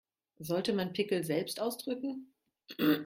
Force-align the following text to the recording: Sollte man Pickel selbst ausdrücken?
Sollte 0.39 0.73
man 0.73 0.93
Pickel 0.93 1.23
selbst 1.23 1.59
ausdrücken? 1.59 2.33